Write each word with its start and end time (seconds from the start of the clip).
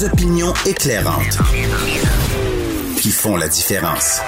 Des 0.00 0.06
opinions 0.06 0.54
éclairantes 0.66 1.38
qui 2.96 3.10
font 3.10 3.36
la 3.36 3.48
différence. 3.48 4.20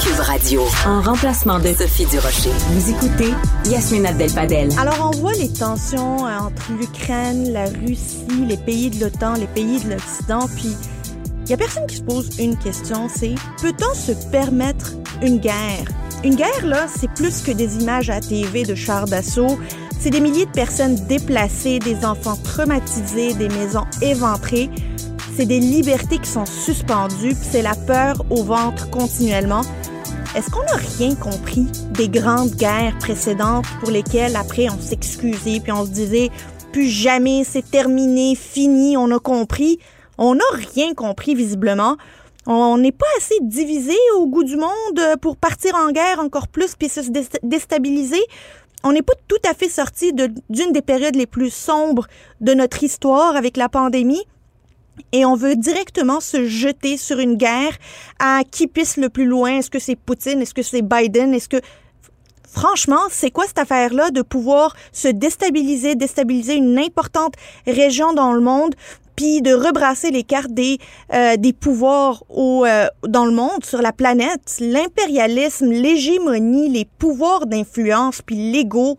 Cube 0.00 0.20
Radio, 0.20 0.62
en 0.86 1.00
remplacement 1.00 1.58
de 1.58 1.72
Sophie 1.72 2.06
Durocher. 2.06 2.50
Vous 2.68 2.90
écoutez 2.90 3.34
Yasmine 3.66 4.06
Abdel-Fadel. 4.06 4.68
Alors, 4.78 5.10
on 5.12 5.18
voit 5.18 5.32
les 5.32 5.52
tensions 5.52 6.18
entre 6.18 6.72
l'Ukraine, 6.78 7.52
la 7.52 7.64
Russie, 7.64 8.46
les 8.46 8.56
pays 8.56 8.90
de 8.90 9.04
l'OTAN, 9.04 9.34
les 9.34 9.48
pays 9.48 9.80
de 9.80 9.90
l'Occident, 9.90 10.48
puis 10.54 10.76
il 11.44 11.50
y 11.50 11.54
a 11.54 11.56
personne 11.56 11.86
qui 11.88 11.96
se 11.96 12.02
pose 12.02 12.38
une 12.38 12.56
question, 12.56 13.08
c'est 13.12 13.34
peut-on 13.60 13.94
se 13.94 14.12
permettre 14.30 14.92
une 15.22 15.38
guerre? 15.38 15.86
Une 16.22 16.36
guerre, 16.36 16.66
là, 16.66 16.86
c'est 16.94 17.10
plus 17.14 17.40
que 17.40 17.50
des 17.50 17.78
images 17.78 18.10
à 18.10 18.20
TV 18.20 18.62
de 18.62 18.74
chars 18.74 19.06
d'assaut. 19.06 19.58
C'est 20.02 20.08
des 20.08 20.20
milliers 20.22 20.46
de 20.46 20.50
personnes 20.50 20.94
déplacées, 21.08 21.78
des 21.78 22.06
enfants 22.06 22.38
traumatisés, 22.42 23.34
des 23.34 23.50
maisons 23.50 23.84
éventrées. 24.00 24.70
C'est 25.36 25.44
des 25.44 25.60
libertés 25.60 26.16
qui 26.16 26.30
sont 26.30 26.46
suspendues, 26.46 27.36
c'est 27.38 27.60
la 27.60 27.74
peur 27.74 28.24
au 28.30 28.42
ventre 28.42 28.88
continuellement. 28.88 29.60
Est-ce 30.34 30.48
qu'on 30.48 30.62
n'a 30.62 30.80
rien 30.98 31.14
compris 31.14 31.66
des 31.90 32.08
grandes 32.08 32.52
guerres 32.52 32.96
précédentes 32.98 33.66
pour 33.80 33.90
lesquelles 33.90 34.36
après 34.36 34.70
on 34.70 34.80
s'excusait 34.80 35.60
puis 35.60 35.70
on 35.70 35.84
se 35.84 35.90
disait 35.90 36.30
plus 36.72 36.88
jamais, 36.88 37.44
c'est 37.44 37.70
terminé, 37.70 38.34
fini, 38.36 38.96
on 38.96 39.10
a 39.10 39.18
compris? 39.18 39.80
On 40.16 40.34
n'a 40.34 40.44
rien 40.74 40.94
compris 40.94 41.34
visiblement. 41.34 41.98
On 42.52 42.78
n'est 42.78 42.90
pas 42.90 43.06
assez 43.16 43.36
divisé 43.42 43.94
au 44.16 44.26
goût 44.26 44.42
du 44.42 44.56
monde 44.56 45.00
pour 45.20 45.36
partir 45.36 45.76
en 45.76 45.92
guerre 45.92 46.18
encore 46.18 46.48
plus 46.48 46.74
puis 46.74 46.88
se 46.88 47.00
déstabiliser. 47.44 48.20
On 48.82 48.90
n'est 48.90 49.02
pas 49.02 49.12
tout 49.28 49.38
à 49.48 49.54
fait 49.54 49.68
sorti 49.68 50.12
d'une 50.12 50.72
des 50.72 50.82
périodes 50.82 51.14
les 51.14 51.28
plus 51.28 51.50
sombres 51.50 52.08
de 52.40 52.52
notre 52.52 52.82
histoire 52.82 53.36
avec 53.36 53.56
la 53.56 53.68
pandémie 53.68 54.24
et 55.12 55.24
on 55.24 55.36
veut 55.36 55.54
directement 55.54 56.18
se 56.18 56.44
jeter 56.44 56.96
sur 56.96 57.20
une 57.20 57.36
guerre 57.36 57.76
à 58.18 58.40
qui 58.50 58.66
pisse 58.66 58.96
le 58.96 59.10
plus 59.10 59.26
loin. 59.26 59.58
Est-ce 59.58 59.70
que 59.70 59.78
c'est 59.78 59.94
Poutine? 59.94 60.42
Est-ce 60.42 60.52
que 60.52 60.62
c'est 60.62 60.82
Biden? 60.82 61.32
Est-ce 61.32 61.48
que 61.48 61.60
Franchement, 62.52 63.02
c'est 63.10 63.30
quoi 63.30 63.46
cette 63.46 63.60
affaire-là 63.60 64.10
de 64.10 64.22
pouvoir 64.22 64.74
se 64.90 65.06
déstabiliser, 65.06 65.94
déstabiliser 65.94 66.56
une 66.56 66.80
importante 66.80 67.34
région 67.64 68.12
dans 68.12 68.32
le 68.32 68.40
monde, 68.40 68.74
puis 69.20 69.42
de 69.42 69.52
rebrasser 69.52 70.10
les 70.10 70.22
cartes 70.22 70.54
des, 70.54 70.78
euh, 71.12 71.36
des 71.36 71.52
pouvoirs 71.52 72.24
euh, 72.30 72.86
dans 73.06 73.26
le 73.26 73.32
monde, 73.32 73.62
sur 73.66 73.82
la 73.82 73.92
planète, 73.92 74.56
l'impérialisme, 74.60 75.70
l'hégémonie, 75.70 76.70
les 76.70 76.86
pouvoirs 76.86 77.44
d'influence, 77.44 78.22
puis 78.22 78.50
l'ego, 78.50 78.96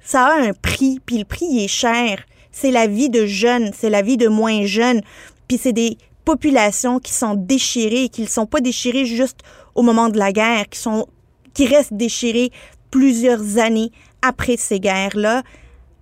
ça 0.00 0.24
a 0.24 0.40
un 0.40 0.54
prix, 0.54 1.00
puis 1.04 1.18
le 1.18 1.26
prix 1.26 1.62
est 1.62 1.68
cher. 1.68 2.22
C'est 2.50 2.70
la 2.70 2.86
vie 2.86 3.10
de 3.10 3.26
jeunes, 3.26 3.72
c'est 3.76 3.90
la 3.90 4.00
vie 4.00 4.16
de 4.16 4.28
moins 4.28 4.64
jeunes. 4.64 5.02
Puis 5.48 5.58
c'est 5.58 5.74
des 5.74 5.98
populations 6.24 6.98
qui 6.98 7.12
sont 7.12 7.34
déchirées 7.34 8.08
qui 8.08 8.22
ne 8.22 8.26
sont 8.26 8.46
pas 8.46 8.60
déchirées 8.60 9.04
juste 9.04 9.40
au 9.74 9.82
moment 9.82 10.08
de 10.08 10.18
la 10.18 10.32
guerre, 10.32 10.66
qui, 10.70 10.78
sont, 10.78 11.06
qui 11.52 11.66
restent 11.66 11.92
déchirées 11.92 12.52
plusieurs 12.90 13.58
années 13.58 13.92
après 14.22 14.56
ces 14.56 14.80
guerres-là. 14.80 15.42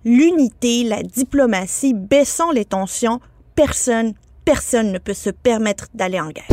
L'unité, 0.05 0.85
la 0.85 1.03
diplomatie, 1.03 1.93
baissons 1.93 2.51
les 2.51 2.63
tensions. 2.63 3.19
Personne, 3.57 4.13
personne 4.45 4.91
ne 4.91 4.99
peut 4.99 5.15
se 5.15 5.31
permettre 5.31 5.87
d'aller 5.95 6.19
en 6.19 6.29
guerre. 6.29 6.45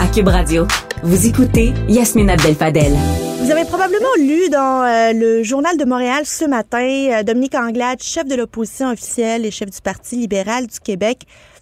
À 0.00 0.08
Cube 0.12 0.26
Radio, 0.26 0.66
vous 1.04 1.28
écoutez 1.28 1.72
Yasmine 1.88 2.28
Abdel-Fadel. 2.28 2.92
Vous 3.40 3.52
avez 3.52 3.64
probablement 3.64 4.14
lu 4.18 4.48
dans 4.50 4.82
euh, 4.82 5.12
le 5.12 5.44
Journal 5.44 5.78
de 5.78 5.84
Montréal 5.84 6.26
ce 6.26 6.44
matin, 6.44 6.82
euh, 7.12 7.22
Dominique 7.22 7.54
Anglade, 7.54 8.02
chef 8.02 8.26
de 8.26 8.34
l'opposition 8.34 8.90
officielle 8.90 9.46
et 9.46 9.52
chef 9.52 9.70
du 9.70 9.80
Parti 9.80 10.16
libéral 10.16 10.66
du 10.66 10.80
Québec, 10.80 11.20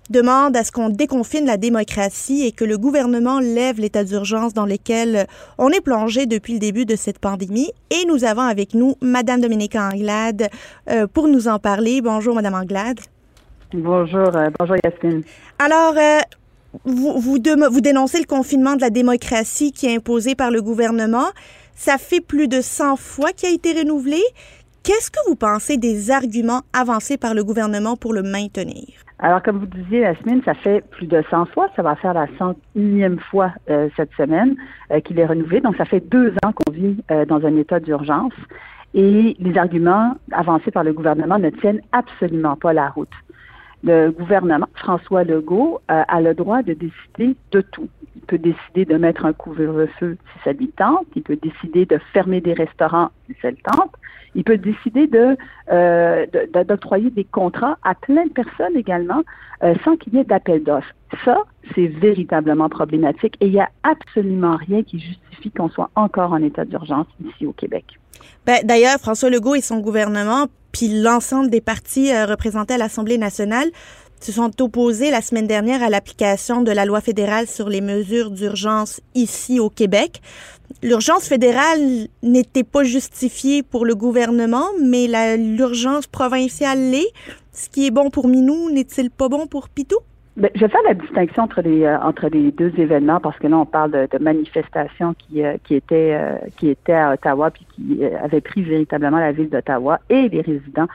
demande 0.09 0.57
à 0.57 0.65
ce 0.65 0.73
qu'on 0.73 0.89
déconfine 0.89 1.45
la 1.45 1.59
démocratie 1.59 2.47
et 2.47 2.53
que 2.53 2.65
le 2.65 2.79
gouvernement 2.79 3.41
lève 3.41 3.79
l'état 3.79 4.05
d'urgence 4.05 4.55
dans 4.55 4.65
lequel 4.65 5.27
on 5.59 5.69
est 5.69 5.83
plongé 5.83 6.25
depuis 6.25 6.55
le 6.55 6.61
début 6.61 6.87
de 6.87 6.97
cette 6.97 7.19
pandémie. 7.19 7.71
Et 7.91 8.07
nous 8.07 8.25
avons 8.25 8.41
avec 8.41 8.73
nous 8.73 8.95
Madame 9.03 9.43
Dominique 9.43 9.77
Anglade 9.77 10.49
euh, 10.89 11.07
pour 11.07 11.29
nous 11.29 11.47
en 11.47 11.59
parler. 11.59 12.01
Bonjour, 12.01 12.35
Madame 12.35 12.55
Anglade. 12.55 13.01
Bonjour, 13.73 14.31
bonjour 14.59 14.77
Yasmine. 14.85 15.23
Alors, 15.59 15.95
vous, 16.85 17.21
vous, 17.21 17.39
vous 17.71 17.81
dénoncez 17.81 18.19
le 18.19 18.27
confinement 18.27 18.75
de 18.75 18.81
la 18.81 18.91
démocratie 18.91 19.71
qui 19.73 19.87
est 19.87 19.95
imposé 19.95 20.35
par 20.35 20.51
le 20.51 20.61
gouvernement. 20.61 21.27
Ça 21.75 21.97
fait 21.97 22.21
plus 22.21 22.49
de 22.49 22.61
100 22.61 22.97
fois 22.97 23.31
qu'il 23.33 23.49
a 23.49 23.53
été 23.53 23.73
renouvelé. 23.73 24.21
Qu'est-ce 24.83 25.11
que 25.11 25.21
vous 25.29 25.37
pensez 25.37 25.77
des 25.77 26.11
arguments 26.11 26.63
avancés 26.73 27.17
par 27.17 27.33
le 27.33 27.45
gouvernement 27.45 27.97
pour 27.97 28.13
le 28.13 28.23
maintenir? 28.23 28.87
Alors, 29.21 29.43
comme 29.43 29.59
vous 29.59 29.67
disiez, 29.67 30.01
Yasmine, 30.01 30.43
ça 30.45 30.55
fait 30.55 30.83
plus 30.91 31.07
de 31.07 31.23
100 31.31 31.47
fois. 31.47 31.69
Ça 31.77 31.83
va 31.83 31.95
faire 31.95 32.15
la 32.15 32.27
101e 32.27 33.19
fois 33.31 33.53
euh, 33.69 33.89
cette 33.97 34.13
semaine 34.17 34.57
euh, 34.91 35.01
qu'il 35.01 35.19
est 35.19 35.27
renouvelé. 35.27 35.61
Donc, 35.61 35.77
ça 35.77 35.85
fait 35.85 36.01
deux 36.01 36.33
ans 36.45 36.53
qu'on 36.53 36.73
vit 36.73 36.97
euh, 37.11 37.25
dans 37.25 37.45
un 37.45 37.57
état 37.57 37.79
d'urgence. 37.79 38.33
Et 38.95 39.37
les 39.39 39.57
arguments 39.57 40.17
avancés 40.33 40.71
par 40.71 40.83
le 40.83 40.93
gouvernement 40.93 41.39
ne 41.39 41.51
tiennent 41.51 41.83
absolument 41.93 42.57
pas 42.57 42.73
la 42.73 42.89
route 42.89 43.09
le 43.83 44.11
gouvernement, 44.11 44.67
François 44.75 45.25
Legault, 45.25 45.81
euh, 45.91 46.03
a 46.07 46.21
le 46.21 46.35
droit 46.35 46.63
de 46.63 46.75
décider 46.75 47.37
de 47.53 47.61
tout. 47.61 47.89
Il 48.21 48.27
peut 48.27 48.39
décider 48.39 48.85
de 48.85 48.97
mettre 48.97 49.25
un 49.25 49.33
couvre-feu 49.33 50.17
si 50.33 50.45
ça 50.45 50.53
lui 50.53 50.69
tente. 50.69 51.07
Il 51.17 51.23
peut 51.23 51.37
décider 51.37 51.87
de 51.87 51.99
fermer 52.13 52.41
des 52.41 52.53
restaurants 52.53 53.11
si 53.27 53.37
ça 53.41 53.51
le 53.51 53.57
tente. 53.57 53.93
Il 54.35 54.45
peut 54.45 54.59
décider 54.59 55.07
de 55.09 55.37
euh, 55.73 56.27
d'octroyer 56.65 57.11
des 57.11 57.25
contrats 57.25 57.79
à 57.83 57.95
plein 57.95 58.25
de 58.27 58.33
personnes 58.33 58.77
également 58.77 59.23
euh, 59.65 59.75
sans 59.85 59.97
qu'il 59.97 60.15
y 60.15 60.19
ait 60.19 60.25
d'appel 60.25 60.63
d'offres. 60.63 60.95
Ça, 61.25 61.39
c'est 61.75 61.89
véritablement 61.89 62.69
problématique 62.69 63.37
et 63.41 63.47
il 63.47 63.53
n'y 63.53 63.61
a 63.61 63.69
absolument 63.83 64.57
rien 64.57 64.85
qui 64.85 65.01
justifie 65.01 65.51
qu'on 65.51 65.69
soit 65.69 65.91
encore 65.97 66.33
en 66.33 66.43
état 66.43 66.65
d'urgence 66.65 67.07
ici 67.25 67.47
au 67.47 67.53
Québec. 67.53 67.85
Ben, 68.47 68.59
D'ailleurs, 68.63 68.99
François 68.99 69.31
Legault 69.31 69.57
et 69.57 69.61
son 69.61 69.81
gouvernement 69.81 70.47
puis 70.73 71.01
l'ensemble 71.01 71.51
des 71.51 71.61
partis 71.61 72.13
euh, 72.13 72.27
représentés 72.27 72.75
à 72.75 72.79
l'Assemblée 72.79 73.19
nationale 73.19 73.69
se 74.21 74.33
sont 74.33 74.63
opposés 74.63 75.11
la 75.11 75.23
semaine 75.23 75.47
dernière 75.47 75.83
à 75.83 75.89
l'application 75.89 76.63
de 76.63 76.71
la 76.71 76.85
loi 76.85 77.01
fédérale 77.01 77.47
sur 77.47 77.69
les 77.69 77.81
mesures 77.81 78.31
d'urgence 78.31 79.01
ici 79.15 79.59
au 79.59 79.71
Québec. 79.71 80.21
L'urgence 80.83 81.25
fédérale 81.25 82.09
n'était 82.23 82.65
pas 82.65 82.85
justifiée 82.85 83.63
pour 83.63 83.85
le 83.85 83.95
gouvernement, 83.95 84.67
mais 84.81 85.09
l'urgence 85.37 86.07
provinciale 86.07 86.91
l'est. 86.91 87.13
Ce 87.53 87.69
qui 87.69 87.87
est 87.87 87.91
bon 87.91 88.11
pour 88.11 88.29
Minou 88.29 88.71
n'est-il 88.71 89.11
pas 89.11 89.29
bon 89.29 89.47
pour 89.47 89.69
Pitou? 89.69 89.99
Ben, 90.41 90.51
je 90.55 90.61
vais 90.61 90.69
faire 90.69 90.81
la 90.89 90.95
distinction 90.95 91.43
entre 91.43 91.61
les 91.61 91.85
euh, 91.85 92.01
entre 92.01 92.29
les 92.29 92.51
deux 92.51 92.73
événements 92.79 93.21
parce 93.21 93.39
que 93.39 93.47
là 93.47 93.59
on 93.59 93.67
parle 93.67 93.91
de, 93.91 94.09
de 94.11 94.25
manifestations 94.25 95.13
qui 95.13 95.45
euh, 95.45 95.59
qui 95.65 95.75
étaient 95.75 96.15
euh, 96.15 96.39
qui 96.57 96.71
étaient 96.71 96.95
à 96.95 97.13
Ottawa 97.13 97.51
puis 97.51 97.67
qui 97.75 98.03
avaient 98.07 98.41
pris 98.41 98.63
véritablement 98.63 99.19
la 99.19 99.33
ville 99.33 99.51
d'Ottawa 99.51 100.01
et 100.09 100.31
les 100.31 100.41
résidents 100.41 100.89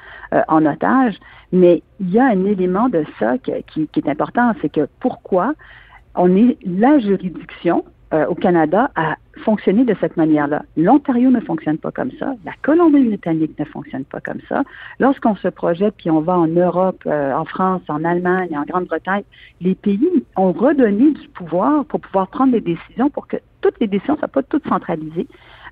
en 0.47 0.66
otage. 0.66 1.19
Mais 1.51 1.84
il 2.00 2.09
y 2.09 2.17
a 2.17 2.25
un 2.25 2.44
élément 2.45 2.89
de 2.89 3.05
ça 3.19 3.38
qui, 3.38 3.51
qui, 3.72 3.88
qui 3.88 4.00
est 4.00 4.09
important, 4.09 4.51
c'est 4.63 4.72
que 4.72 4.88
pourquoi 5.00 5.53
on 6.16 6.35
est 6.35 6.57
la 6.66 6.97
juridiction 6.97 7.85
euh, 8.13 8.25
au 8.27 8.35
Canada 8.35 8.91
à 8.95 9.16
fonctionner 9.43 9.83
de 9.83 9.95
cette 9.99 10.16
manière-là. 10.16 10.63
L'Ontario 10.77 11.29
ne 11.31 11.39
fonctionne 11.39 11.77
pas 11.77 11.91
comme 11.91 12.11
ça. 12.19 12.33
La 12.45 12.51
Colombie-Britannique 12.61 13.57
ne 13.59 13.66
fonctionne 13.66 14.05
pas 14.05 14.21
comme 14.21 14.39
ça. 14.47 14.63
Lorsqu'on 14.99 15.35
se 15.35 15.47
projette 15.47 15.95
puis 15.97 16.09
on 16.09 16.21
va 16.21 16.38
en 16.38 16.47
Europe, 16.47 17.01
euh, 17.07 17.33
en 17.33 17.45
France, 17.45 17.81
en 17.88 18.03
Allemagne, 18.03 18.57
en 18.57 18.63
Grande-Bretagne, 18.63 19.23
les 19.59 19.75
pays 19.75 20.23
ont 20.35 20.51
redonné 20.51 21.11
du 21.11 21.27
pouvoir 21.29 21.85
pour 21.85 21.99
pouvoir 21.99 22.27
prendre 22.27 22.51
des 22.51 22.61
décisions 22.61 23.09
pour 23.09 23.27
que 23.27 23.38
toutes 23.61 23.79
les 23.79 23.88
décisions 23.88 24.13
ne 24.13 24.19
soient 24.19 24.27
pas 24.27 24.43
toutes 24.43 24.67
centralisées. 24.67 25.27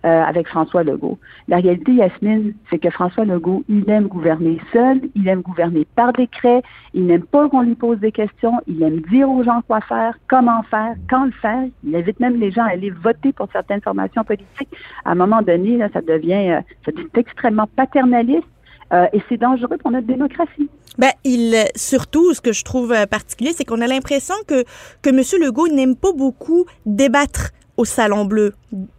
Euh, 0.06 0.22
avec 0.22 0.50
François 0.50 0.84
Legault. 0.84 1.18
La 1.48 1.60
réalité, 1.60 1.94
Yasmine, 1.94 2.54
c'est 2.70 2.78
que 2.78 2.90
François 2.90 3.24
Legault, 3.24 3.64
il 3.70 3.90
aime 3.90 4.08
gouverner 4.08 4.60
seul, 4.74 5.00
il 5.16 5.26
aime 5.30 5.40
gouverner 5.40 5.88
par 5.96 6.12
décret, 6.12 6.62
il 6.94 7.06
n'aime 7.06 7.24
pas 7.24 7.48
qu'on 7.48 7.62
lui 7.62 7.76
pose 7.76 8.00
des 8.00 8.12
questions, 8.12 8.52
il 8.68 8.84
aime 8.84 9.00
dire 9.10 9.30
aux 9.30 9.46
gens 9.46 9.62
quoi 9.66 9.80
faire, 9.80 10.18
comment 10.28 10.62
faire, 10.64 10.96
quand 11.10 11.24
le 11.24 11.32
faire. 11.32 11.64
Il 11.86 11.96
invite 11.96 12.20
même 12.20 12.38
les 12.38 12.52
gens 12.52 12.64
à 12.64 12.72
aller 12.72 12.90
voter 12.90 13.32
pour 13.32 13.48
certaines 13.54 13.80
formations 13.80 14.26
politiques. 14.26 14.68
À 15.06 15.12
un 15.12 15.16
moment 15.16 15.42
donné, 15.42 15.78
là, 15.78 15.88
ça 15.94 16.02
devient, 16.02 16.60
euh, 16.88 16.92
extrêmement 17.16 17.70
paternaliste 17.74 18.44
euh, 18.92 19.08
et 19.14 19.22
c'est 19.30 19.38
dangereux 19.38 19.78
pour 19.78 19.92
notre 19.92 20.08
démocratie. 20.08 20.70
Ben, 20.98 21.12
il 21.24 21.56
surtout, 21.78 22.34
ce 22.34 22.42
que 22.42 22.52
je 22.52 22.66
trouve 22.66 22.94
particulier, 23.08 23.52
c'est 23.54 23.64
qu'on 23.64 23.80
a 23.80 23.88
l'impression 23.88 24.36
que 24.50 24.66
que 25.02 25.12
M. 25.12 25.22
Legault 25.42 25.70
n'aime 25.70 25.96
pas 25.96 26.12
beaucoup 26.12 26.66
débattre 26.86 27.52
au 27.78 27.86
Salon 27.86 28.26
Bleu, 28.26 28.54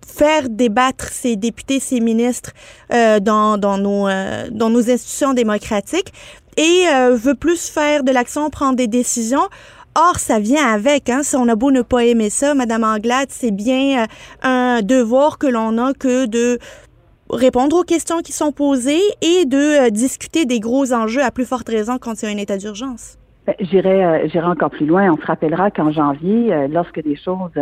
faire 0.07 0.49
débattre 0.49 1.09
ses 1.09 1.37
députés, 1.37 1.81
ses 1.81 2.01
ministres 2.01 2.51
euh, 2.93 3.21
dans, 3.21 3.59
dans, 3.59 3.79
nos, 3.79 4.09
euh, 4.09 4.49
dans 4.51 4.71
nos 4.71 4.91
institutions 4.91 5.35
démocratiques 5.35 6.13
et 6.57 6.87
euh, 6.93 7.17
veut 7.17 7.35
plus 7.35 7.69
faire 7.69 8.05
de 8.05 8.13
l'action, 8.13 8.51
prendre 8.51 8.77
des 8.77 8.87
décisions. 8.87 9.49
Or, 9.97 10.19
ça 10.19 10.41
vient 10.41 10.67
avec. 10.67 11.09
Hein, 11.09 11.23
si 11.23 11.37
on 11.37 11.49
a 11.49 11.55
beau 11.55 11.71
ne 11.71 11.83
pas 11.83 12.05
aimer 12.05 12.31
ça, 12.31 12.55
Madame 12.55 12.83
Anglade, 12.83 13.29
c'est 13.31 13.53
bien 13.53 14.07
un 14.43 14.83
devoir 14.83 15.39
que 15.39 15.47
l'on 15.47 15.79
a 15.79 15.93
que 15.95 16.27
de 16.27 16.59
répondre 17.31 17.77
aux 17.77 17.85
questions 17.85 18.21
qui 18.21 18.33
sont 18.33 18.51
posées 18.51 19.03
et 19.23 19.45
de 19.45 19.89
discuter 19.91 20.47
des 20.47 20.59
gros 20.59 20.93
enjeux 20.93 21.23
à 21.23 21.31
plus 21.31 21.45
forte 21.45 21.69
raison 21.69 21.99
quand 21.99 22.23
il 22.23 22.29
y 22.29 22.29
a 22.29 22.35
un 22.35 22.39
état 22.39 22.57
d'urgence. 22.57 23.19
Ben, 23.47 23.55
j'irai, 23.61 24.29
j'irai 24.31 24.47
encore 24.47 24.71
plus 24.71 24.87
loin. 24.87 25.13
On 25.13 25.17
se 25.17 25.27
rappellera 25.27 25.71
qu'en 25.71 25.93
janvier, 25.93 26.67
lorsque 26.69 27.03
des 27.03 27.17
choses 27.17 27.53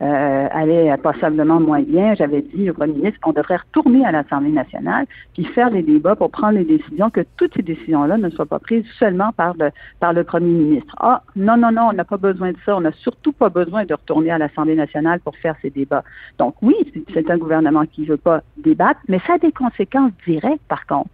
allaient 0.00 0.94
passablement 0.98 1.60
moins 1.60 1.80
bien, 1.80 2.14
j'avais 2.14 2.42
dit 2.42 2.68
au 2.68 2.74
premier 2.74 2.92
ministre 2.92 3.20
qu'on 3.20 3.32
devrait 3.32 3.56
retourner 3.56 4.04
à 4.04 4.12
l'Assemblée 4.12 4.50
nationale 4.50 5.06
puis 5.32 5.44
faire 5.44 5.70
des 5.70 5.82
débats 5.82 6.14
pour 6.14 6.30
prendre 6.30 6.58
les 6.58 6.64
décisions, 6.64 7.08
que 7.08 7.22
toutes 7.38 7.54
ces 7.54 7.62
décisions-là 7.62 8.18
ne 8.18 8.28
soient 8.28 8.44
pas 8.46 8.58
prises 8.58 8.84
seulement 8.98 9.32
par 9.32 9.54
le 9.58 9.70
par 9.98 10.12
le 10.12 10.24
premier 10.24 10.52
ministre. 10.52 10.94
Ah, 10.98 11.22
non, 11.36 11.56
non, 11.56 11.72
non, 11.72 11.88
on 11.90 11.92
n'a 11.94 12.04
pas 12.04 12.18
besoin 12.18 12.52
de 12.52 12.58
ça. 12.66 12.76
On 12.76 12.82
n'a 12.82 12.92
surtout 12.92 13.32
pas 13.32 13.48
besoin 13.48 13.84
de 13.84 13.94
retourner 13.94 14.30
à 14.30 14.38
l'Assemblée 14.38 14.76
nationale 14.76 15.20
pour 15.20 15.36
faire 15.36 15.54
ces 15.62 15.70
débats. 15.70 16.04
Donc 16.38 16.54
oui, 16.60 16.74
c'est 17.14 17.30
un 17.30 17.38
gouvernement 17.38 17.86
qui 17.86 18.02
ne 18.02 18.06
veut 18.08 18.16
pas 18.18 18.42
débattre, 18.58 19.00
mais 19.08 19.20
ça 19.26 19.34
a 19.34 19.38
des 19.38 19.52
conséquences 19.52 20.12
directes, 20.26 20.62
par 20.68 20.86
contre. 20.86 21.10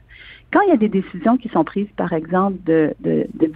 Quand 0.52 0.60
il 0.62 0.68
y 0.70 0.72
a 0.72 0.76
des 0.76 0.88
décisions 0.88 1.36
qui 1.36 1.48
sont 1.48 1.64
prises, 1.64 1.88
par 1.96 2.12
exemple, 2.12 2.56
de, 2.64 2.94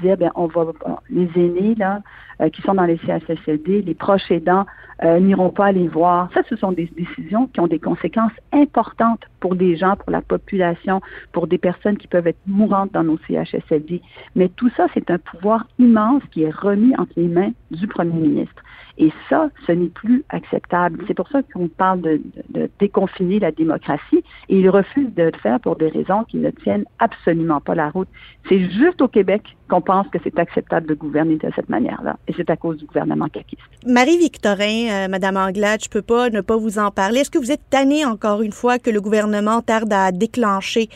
dire, 0.02 0.16
ben, 0.16 0.30
on 0.34 0.46
va, 0.46 0.66
les 1.08 1.30
aînés, 1.36 1.74
là, 1.76 2.00
euh, 2.40 2.48
qui 2.50 2.62
sont 2.62 2.74
dans 2.74 2.84
les 2.84 2.98
CHSLD, 2.98 3.82
les 3.82 3.94
proches 3.94 4.30
aidants 4.30 4.66
euh, 5.04 5.20
n'iront 5.20 5.50
pas 5.50 5.72
les 5.72 5.88
voir. 5.88 6.30
Ça, 6.34 6.42
ce 6.48 6.56
sont 6.56 6.72
des 6.72 6.90
décisions 6.96 7.46
qui 7.46 7.60
ont 7.60 7.68
des 7.68 7.78
conséquences 7.78 8.32
importantes 8.52 9.22
pour 9.40 9.56
des 9.56 9.76
gens, 9.76 9.96
pour 9.96 10.10
la 10.10 10.22
population, 10.22 11.00
pour 11.32 11.46
des 11.46 11.58
personnes 11.58 11.96
qui 11.96 12.06
peuvent 12.06 12.26
être 12.26 12.40
mourantes 12.46 12.92
dans 12.92 13.04
nos 13.04 13.18
CHSLD. 13.26 14.02
Mais 14.36 14.48
tout 14.48 14.70
ça, 14.76 14.86
c'est 14.94 15.10
un 15.10 15.18
pouvoir 15.18 15.66
immense 15.78 16.22
qui 16.30 16.42
est 16.42 16.54
remis 16.54 16.94
entre 16.98 17.12
les 17.16 17.28
mains 17.28 17.52
du 17.70 17.86
premier 17.86 18.12
ministre. 18.12 18.62
Et 18.98 19.10
ça, 19.30 19.48
ce 19.66 19.72
n'est 19.72 19.88
plus 19.88 20.24
acceptable. 20.28 21.02
C'est 21.08 21.14
pour 21.14 21.28
ça 21.28 21.40
qu'on 21.42 21.68
parle 21.68 22.02
de, 22.02 22.20
déconfiner 22.78 23.38
la 23.38 23.50
démocratie 23.50 24.22
et 24.50 24.58
il 24.58 24.68
refuse 24.68 25.08
de 25.14 25.22
le 25.22 25.38
faire 25.42 25.58
pour 25.60 25.76
des 25.76 25.88
raisons 25.88 26.24
qui 26.24 26.36
ne 26.36 26.50
tiennent 26.50 26.84
absolument 26.98 27.60
pas 27.60 27.74
la 27.74 27.88
route. 27.88 28.08
C'est 28.48 28.70
juste 28.70 29.00
au 29.00 29.08
Québec 29.08 29.56
qu'on 29.70 29.80
pense 29.80 30.06
que 30.08 30.18
c'est 30.22 30.38
acceptable 30.38 30.86
de 30.86 30.94
gouverner 30.94 31.36
de 31.36 31.50
cette 31.54 31.68
manière-là. 31.70 32.18
Et 32.28 32.34
c'est 32.36 32.50
à 32.50 32.56
cause 32.56 32.76
du 32.76 32.84
gouvernement 32.84 33.28
caquiste. 33.28 33.62
Marie-Victorin, 33.86 34.90
euh, 34.90 35.08
Madame 35.08 35.36
Anglade, 35.36 35.80
je 35.82 35.88
peux 35.88 36.02
pas 36.02 36.28
ne 36.28 36.40
pas 36.42 36.56
vous 36.56 36.78
en 36.78 36.90
parler. 36.90 37.20
Est-ce 37.20 37.30
que 37.30 37.38
vous 37.38 37.52
êtes 37.52 37.70
tannée 37.70 38.04
encore 38.04 38.42
une 38.42 38.52
fois 38.52 38.78
que 38.78 38.90
le 38.90 39.00
gouvernement 39.00 39.29
tarde 39.62 39.92
à 39.92 40.12
déclencher 40.12 40.88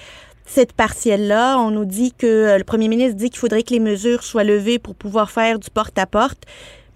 cette 0.47 0.73
partielle-là. 0.73 1.59
On 1.59 1.71
nous 1.71 1.85
dit 1.85 2.13
que 2.13 2.27
euh, 2.27 2.59
le 2.59 2.65
premier 2.65 2.89
ministre 2.89 3.17
dit 3.17 3.31
qu'il 3.31 3.39
faudrait 3.39 3.63
que 3.63 3.73
les 3.73 3.81
mesures 3.81 4.23
soient 4.23 4.45
levées 4.45 4.79
pour 4.79 4.95
pouvoir 4.95 5.31
faire 5.31 5.59
du 5.59 5.71
porte-à-porte. 5.71 6.45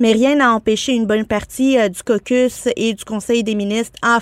mais 0.00 0.12
rien 0.12 0.37
n'a 0.37 0.52
empêché 0.52 0.93
une 0.93 1.06
bonne 1.06 1.26
partie 1.26 1.79
euh, 1.79 1.88
du 1.88 2.02
caucus 2.02 2.69
et 2.76 2.94
du 2.94 3.05
Conseil 3.05 3.43
des 3.43 3.55
ministres 3.55 3.99
à, 4.02 4.20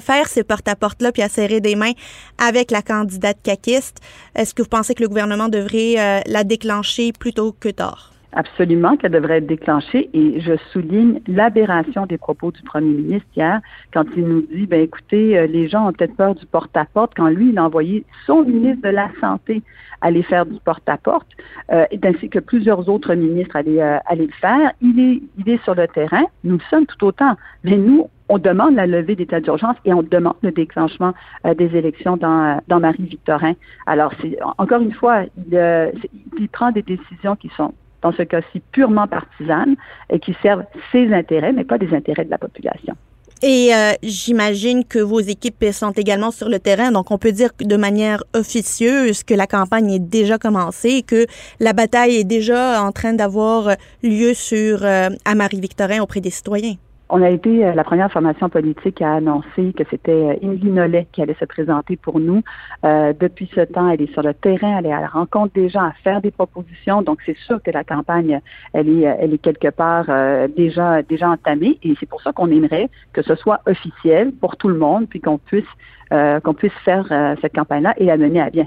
faire 0.00 0.28
ce 0.28 0.40
porte-à-porte-là 0.40 1.10
puis 1.10 1.22
à 1.22 1.28
serrer 1.28 1.60
des 1.60 1.74
mains 1.74 1.92
avec 2.38 2.70
la 2.70 2.80
candidate 2.80 3.38
caquiste. 3.42 3.98
Est-ce 4.36 4.54
que 4.54 4.62
vous 4.62 4.68
pensez 4.68 4.94
que 4.94 5.02
le 5.02 5.08
gouvernement 5.08 5.48
devrait 5.48 5.96
euh, 5.98 6.20
la 6.26 6.44
déclencher 6.44 7.12
plutôt 7.12 7.52
que 7.58 7.70
tard? 7.70 8.09
Absolument 8.32 8.96
qu'elle 8.96 9.12
devrait 9.12 9.38
être 9.38 9.46
déclenchée 9.46 10.08
et 10.12 10.40
je 10.40 10.56
souligne 10.72 11.20
l'aberration 11.26 12.06
des 12.06 12.18
propos 12.18 12.52
du 12.52 12.62
premier 12.62 12.92
ministre 12.92 13.28
hier 13.36 13.60
quand 13.92 14.04
il 14.16 14.24
nous 14.24 14.42
dit, 14.42 14.66
ben 14.66 14.80
écoutez, 14.80 15.36
euh, 15.36 15.46
les 15.46 15.68
gens 15.68 15.88
ont 15.88 15.92
peut-être 15.92 16.16
peur 16.16 16.34
du 16.36 16.46
porte-à-porte 16.46 17.12
quand 17.16 17.28
lui, 17.28 17.50
il 17.50 17.58
a 17.58 17.64
envoyé 17.64 18.04
son 18.26 18.44
ministre 18.44 18.82
de 18.82 18.94
la 18.94 19.10
Santé 19.20 19.62
aller 20.00 20.22
faire 20.22 20.46
du 20.46 20.58
porte-à-porte, 20.60 21.28
euh, 21.72 21.84
ainsi 22.04 22.28
que 22.28 22.38
plusieurs 22.38 22.88
autres 22.88 23.14
ministres 23.14 23.56
aller, 23.56 23.78
euh, 23.80 23.98
aller 24.06 24.26
le 24.26 24.32
faire. 24.32 24.72
Il 24.80 24.98
est, 24.98 25.22
il 25.38 25.48
est 25.48 25.62
sur 25.64 25.74
le 25.74 25.86
terrain, 25.88 26.24
nous 26.44 26.54
le 26.54 26.62
sommes 26.70 26.86
tout 26.86 27.04
autant, 27.04 27.36
mais 27.64 27.76
nous, 27.76 28.08
on 28.28 28.38
demande 28.38 28.76
la 28.76 28.86
levée 28.86 29.16
d'état 29.16 29.40
d'urgence 29.40 29.76
et 29.84 29.92
on 29.92 30.02
demande 30.02 30.36
le 30.42 30.52
déclenchement 30.52 31.14
euh, 31.44 31.54
des 31.54 31.76
élections 31.76 32.16
dans, 32.16 32.60
dans 32.68 32.80
Marie-Victorin. 32.80 33.54
Alors, 33.86 34.12
encore 34.58 34.80
une 34.80 34.92
fois, 34.92 35.24
il, 35.36 35.92
il 36.38 36.48
prend 36.48 36.70
des 36.70 36.82
décisions 36.82 37.34
qui 37.34 37.48
sont 37.56 37.74
dans 38.02 38.12
ce 38.12 38.22
cas-ci 38.22 38.60
purement 38.72 39.06
partisanes 39.06 39.76
et 40.10 40.18
qui 40.18 40.36
servent 40.42 40.64
ses 40.92 41.12
intérêts, 41.12 41.52
mais 41.52 41.64
pas 41.64 41.78
des 41.78 41.94
intérêts 41.94 42.24
de 42.24 42.30
la 42.30 42.38
population. 42.38 42.94
Et 43.42 43.74
euh, 43.74 43.92
j'imagine 44.02 44.84
que 44.84 44.98
vos 44.98 45.20
équipes 45.20 45.64
sont 45.72 45.92
également 45.92 46.30
sur 46.30 46.50
le 46.50 46.58
terrain, 46.58 46.92
donc 46.92 47.10
on 47.10 47.16
peut 47.16 47.32
dire 47.32 47.50
de 47.58 47.76
manière 47.76 48.22
officieuse 48.34 49.22
que 49.24 49.32
la 49.32 49.46
campagne 49.46 49.92
est 49.92 49.98
déjà 49.98 50.36
commencée 50.36 51.02
que 51.02 51.24
la 51.58 51.72
bataille 51.72 52.16
est 52.16 52.24
déjà 52.24 52.82
en 52.82 52.92
train 52.92 53.14
d'avoir 53.14 53.76
lieu 54.02 54.34
sur 54.34 54.84
euh, 54.84 55.08
à 55.24 55.34
Marie-Victorin 55.34 56.02
auprès 56.02 56.20
des 56.20 56.30
citoyens. 56.30 56.74
On 57.12 57.22
a 57.22 57.30
été 57.30 57.64
euh, 57.64 57.74
la 57.74 57.82
première 57.82 58.10
formation 58.12 58.48
politique 58.48 59.02
à 59.02 59.14
annoncer 59.14 59.72
que 59.76 59.82
c'était 59.90 60.38
Émilie 60.42 60.70
Nollet 60.70 61.08
qui 61.10 61.20
allait 61.20 61.36
se 61.40 61.44
présenter 61.44 61.96
pour 61.96 62.20
nous. 62.20 62.42
Euh, 62.84 63.12
depuis 63.18 63.50
ce 63.52 63.62
temps, 63.62 63.90
elle 63.90 64.00
est 64.00 64.12
sur 64.12 64.22
le 64.22 64.32
terrain, 64.32 64.78
elle 64.78 64.86
est 64.86 64.92
à 64.92 65.00
la 65.00 65.08
rencontre 65.08 65.52
des 65.54 65.68
gens, 65.68 65.80
à 65.80 65.92
faire 66.04 66.20
des 66.20 66.30
propositions. 66.30 67.02
Donc, 67.02 67.18
c'est 67.26 67.36
sûr 67.46 67.60
que 67.62 67.72
la 67.72 67.82
campagne, 67.82 68.40
elle 68.72 68.88
est, 68.88 69.00
elle 69.00 69.34
est 69.34 69.38
quelque 69.38 69.68
part 69.68 70.04
euh, 70.08 70.46
déjà, 70.56 71.02
déjà 71.02 71.30
entamée. 71.30 71.78
Et 71.82 71.94
c'est 71.98 72.08
pour 72.08 72.22
ça 72.22 72.32
qu'on 72.32 72.48
aimerait 72.48 72.88
que 73.12 73.22
ce 73.22 73.34
soit 73.34 73.60
officiel 73.66 74.30
pour 74.32 74.56
tout 74.56 74.68
le 74.68 74.78
monde, 74.78 75.08
puis 75.08 75.20
qu'on 75.20 75.38
puisse, 75.38 75.64
qu'on 76.10 76.54
puisse 76.54 76.72
faire 76.84 77.06
cette 77.40 77.54
campagne-là 77.54 77.94
et 77.96 78.04
la 78.04 78.16
mener 78.16 78.40
à 78.40 78.50
bien. 78.50 78.66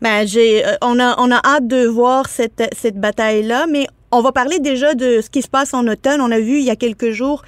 Ben, 0.00 0.26
j'ai, 0.26 0.62
on 0.82 0.98
a, 0.98 1.14
on 1.18 1.30
a 1.30 1.40
hâte 1.44 1.66
de 1.66 1.86
voir 1.86 2.28
cette, 2.28 2.62
cette 2.72 2.98
bataille-là, 2.98 3.66
mais 3.70 3.86
on 4.12 4.20
va 4.20 4.30
parler 4.30 4.58
déjà 4.58 4.94
de 4.94 5.22
ce 5.22 5.30
qui 5.30 5.40
se 5.40 5.48
passe 5.48 5.72
en 5.72 5.86
automne. 5.86 6.20
On 6.20 6.30
a 6.30 6.38
vu 6.38 6.58
il 6.58 6.64
y 6.64 6.70
a 6.70 6.76
quelques 6.76 7.10
jours 7.10 7.42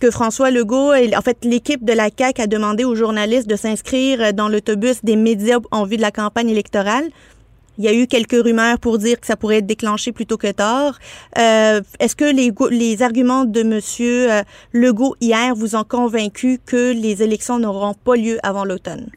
que 0.00 0.10
François 0.10 0.50
Legault, 0.50 0.92
en 0.92 1.22
fait, 1.22 1.38
l'équipe 1.44 1.84
de 1.84 1.92
la 1.92 2.08
CAQ 2.16 2.42
a 2.42 2.46
demandé 2.46 2.84
aux 2.84 2.94
journalistes 2.94 3.48
de 3.48 3.56
s'inscrire 3.56 4.32
dans 4.32 4.48
l'autobus 4.48 5.04
des 5.04 5.16
médias 5.16 5.58
en 5.70 5.84
vue 5.84 5.96
de 5.96 6.02
la 6.02 6.10
campagne 6.10 6.50
électorale. 6.50 7.08
Il 7.78 7.84
y 7.84 7.88
a 7.88 7.92
eu 7.92 8.06
quelques 8.06 8.42
rumeurs 8.42 8.78
pour 8.78 8.96
dire 8.96 9.20
que 9.20 9.26
ça 9.26 9.36
pourrait 9.36 9.58
être 9.58 9.66
déclenché 9.66 10.12
plus 10.12 10.24
tôt 10.24 10.38
que 10.38 10.50
tard. 10.50 10.98
Euh, 11.38 11.82
est-ce 12.00 12.16
que 12.16 12.24
les, 12.24 12.52
les 12.70 13.02
arguments 13.02 13.44
de 13.44 13.60
M. 13.60 13.80
Euh, 14.00 14.42
Legault 14.72 15.14
hier 15.20 15.54
vous 15.54 15.76
ont 15.76 15.84
convaincu 15.84 16.58
que 16.64 16.92
les 16.92 17.22
élections 17.22 17.58
n'auront 17.58 17.94
pas 17.94 18.16
lieu 18.16 18.38
avant 18.42 18.64
l'automne? 18.64 19.10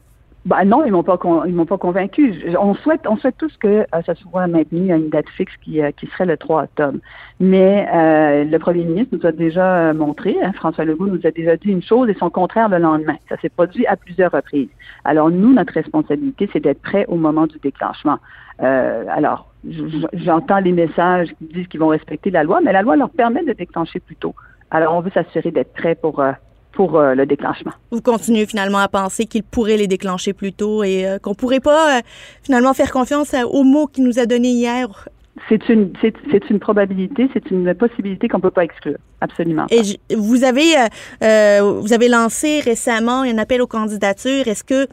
Bah 0.46 0.64
non, 0.64 0.86
ils 0.86 0.92
m'ont 0.92 1.02
pas 1.02 1.18
ils 1.46 1.54
m'ont 1.54 1.66
pas 1.66 1.76
convaincu. 1.76 2.42
On 2.58 2.72
souhaite 2.74 3.02
on 3.06 3.18
souhaite 3.18 3.36
tous 3.36 3.54
que 3.58 3.68
euh, 3.68 4.02
ça 4.06 4.14
soit 4.14 4.46
maintenu 4.46 4.90
à 4.90 4.96
une 4.96 5.10
date 5.10 5.28
fixe 5.28 5.52
qui, 5.62 5.82
euh, 5.82 5.90
qui 5.90 6.06
serait 6.06 6.24
le 6.24 6.38
3 6.38 6.62
octobre. 6.62 6.98
Mais 7.40 7.86
euh, 7.92 8.44
le 8.44 8.58
premier 8.58 8.84
ministre 8.84 9.14
nous 9.18 9.26
a 9.26 9.32
déjà 9.32 9.92
montré, 9.92 10.34
hein, 10.42 10.52
François 10.54 10.86
Legault 10.86 11.08
nous 11.08 11.26
a 11.26 11.30
déjà 11.30 11.58
dit 11.58 11.68
une 11.68 11.82
chose 11.82 12.08
et 12.08 12.14
son 12.14 12.30
contraire 12.30 12.70
le 12.70 12.78
lendemain. 12.78 13.16
Ça 13.28 13.36
s'est 13.42 13.50
produit 13.50 13.86
à 13.86 13.96
plusieurs 13.96 14.32
reprises. 14.32 14.70
Alors 15.04 15.30
nous, 15.30 15.52
notre 15.52 15.74
responsabilité, 15.74 16.48
c'est 16.54 16.60
d'être 16.60 16.80
prêt 16.80 17.04
au 17.08 17.16
moment 17.16 17.46
du 17.46 17.58
déclenchement. 17.58 18.18
alors, 18.60 19.46
j'entends 20.14 20.60
les 20.60 20.72
messages 20.72 21.28
qui 21.38 21.44
disent 21.52 21.68
qu'ils 21.68 21.80
vont 21.80 21.88
respecter 21.88 22.30
la 22.30 22.44
loi, 22.44 22.60
mais 22.62 22.72
la 22.72 22.82
loi 22.82 22.96
leur 22.96 23.10
permet 23.10 23.44
de 23.44 23.52
déclencher 23.52 24.00
plus 24.00 24.16
tôt. 24.16 24.34
Alors, 24.70 24.94
on 24.94 25.00
veut 25.00 25.10
s'assurer 25.10 25.50
d'être 25.50 25.72
prêt 25.74 25.94
pour 25.94 26.22
pour 26.72 26.98
euh, 26.98 27.14
le 27.14 27.26
déclenchement. 27.26 27.72
Vous 27.90 28.00
continuez 28.00 28.46
finalement 28.46 28.78
à 28.78 28.88
penser 28.88 29.26
qu'il 29.26 29.42
pourrait 29.42 29.76
les 29.76 29.86
déclencher 29.86 30.32
plus 30.32 30.52
tôt 30.52 30.82
et 30.84 31.02
qu'on 31.02 31.08
euh, 31.08 31.18
qu'on 31.18 31.34
pourrait 31.34 31.60
pas 31.60 31.98
euh, 31.98 32.00
finalement 32.42 32.74
faire 32.74 32.90
confiance 32.90 33.34
aux 33.50 33.62
mots 33.62 33.86
qu'il 33.86 34.04
nous 34.04 34.18
a 34.18 34.26
donnés 34.26 34.50
hier? 34.50 35.08
C'est 35.48 35.68
une, 35.68 35.92
c'est, 36.02 36.50
une 36.50 36.58
probabilité, 36.58 37.30
c'est 37.32 37.50
une 37.50 37.72
possibilité 37.74 38.28
qu'on 38.28 38.40
peut 38.40 38.50
pas 38.50 38.64
exclure, 38.64 38.98
absolument. 39.20 39.66
Et 39.70 39.80
vous 40.14 40.44
avez, 40.44 40.74
vous 41.62 41.92
avez 41.92 42.08
lancé 42.08 42.60
récemment 42.60 43.22
un 43.22 43.38
appel 43.38 43.62
aux 43.62 43.66
candidatures. 43.66 44.48
Est-ce 44.48 44.64
que 44.64 44.86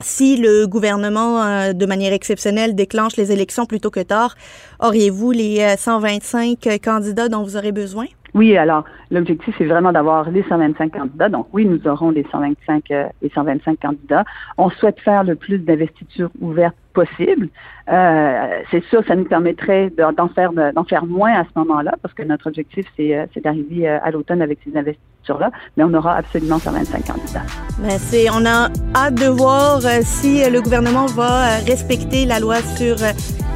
si 0.00 0.36
le 0.36 0.66
gouvernement, 0.66 1.72
de 1.72 1.86
manière 1.86 2.12
exceptionnelle, 2.12 2.74
déclenche 2.74 3.16
les 3.16 3.30
élections 3.30 3.66
plus 3.66 3.78
tôt 3.78 3.90
que 3.90 4.00
tard, 4.00 4.34
auriez-vous 4.80 5.30
les 5.30 5.76
125 5.76 6.58
candidats 6.82 7.28
dont 7.28 7.44
vous 7.44 7.56
aurez 7.56 7.72
besoin? 7.72 8.06
Oui, 8.34 8.56
alors 8.56 8.84
l'objectif 9.10 9.54
c'est 9.56 9.64
vraiment 9.64 9.92
d'avoir 9.92 10.30
les 10.30 10.42
125 10.42 10.92
candidats. 10.92 11.28
Donc 11.28 11.48
oui, 11.52 11.64
nous 11.66 11.86
aurons 11.86 12.10
les 12.10 12.26
125 12.30 12.90
euh, 12.90 13.06
les 13.22 13.30
125 13.30 13.80
candidats. 13.80 14.24
On 14.58 14.70
souhaite 14.70 15.00
faire 15.00 15.24
le 15.24 15.36
plus 15.36 15.58
d'investitures 15.58 16.30
ouvertes 16.40 16.76
possible. 16.94 17.48
Euh, 17.92 18.62
c'est 18.70 18.82
sûr, 18.84 19.02
ça 19.06 19.14
nous 19.14 19.24
permettrait 19.24 19.90
d'en 19.90 20.28
faire 20.28 20.52
d'en 20.52 20.84
faire 20.84 21.04
moins 21.04 21.34
à 21.34 21.44
ce 21.44 21.50
moment-là, 21.56 21.92
parce 22.00 22.14
que 22.14 22.22
notre 22.22 22.46
objectif 22.46 22.86
c'est 22.96 23.14
euh, 23.14 23.26
d'arriver 23.42 23.86
euh, 23.86 23.98
à 24.02 24.10
l'automne 24.10 24.40
avec 24.40 24.60
ces 24.64 24.74
investitures-là, 24.74 25.50
mais 25.76 25.84
on 25.84 25.92
aura 25.92 26.14
absolument 26.16 26.58
125 26.58 27.04
candidats. 27.04 27.42
Ben 27.80 27.98
c'est, 27.98 28.30
on 28.30 28.46
a 28.46 28.70
hâte 28.96 29.16
de 29.16 29.28
voir 29.28 29.82
si 30.02 30.48
le 30.48 30.62
gouvernement 30.62 31.06
va 31.06 31.58
respecter 31.66 32.24
la 32.24 32.40
loi 32.40 32.56
sur 32.56 32.96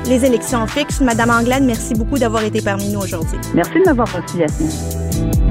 les 0.08 0.24
élections 0.24 0.66
fixes. 0.66 1.00
Madame 1.00 1.30
Anglade, 1.30 1.62
merci 1.62 1.94
beaucoup 1.94 2.18
d'avoir 2.18 2.42
été 2.44 2.60
parmi 2.60 2.88
nous 2.90 3.00
aujourd'hui. 3.00 3.38
Merci 3.54 3.74
de 3.80 3.84
m'avoir 3.84 4.08
reçu, 4.12 4.38
Yasmine. 4.38 5.47